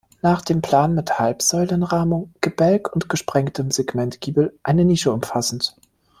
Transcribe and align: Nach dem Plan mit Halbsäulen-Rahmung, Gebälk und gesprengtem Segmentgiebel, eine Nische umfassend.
Nach 0.23 0.41
dem 0.41 0.63
Plan 0.63 0.95
mit 0.95 1.19
Halbsäulen-Rahmung, 1.19 2.33
Gebälk 2.41 2.91
und 2.91 3.07
gesprengtem 3.07 3.69
Segmentgiebel, 3.69 4.57
eine 4.63 4.83
Nische 4.83 5.11
umfassend. 5.13 5.75